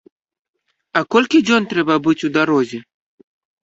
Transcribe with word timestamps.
А 0.97 1.03
колькі 1.17 1.43
дзён 1.51 1.71
трэба 1.77 2.01
быць 2.09 2.19
у 2.27 2.35
дарозе? 2.43 2.79